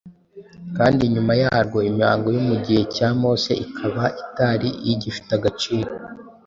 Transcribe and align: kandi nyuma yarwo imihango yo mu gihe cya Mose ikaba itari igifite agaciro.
kandi 0.77 1.01
nyuma 1.13 1.33
yarwo 1.41 1.77
imihango 1.89 2.27
yo 2.35 2.41
mu 2.49 2.55
gihe 2.65 2.81
cya 2.95 3.07
Mose 3.19 3.51
ikaba 3.65 4.03
itari 4.23 4.69
igifite 4.91 5.29
agaciro. 5.39 5.91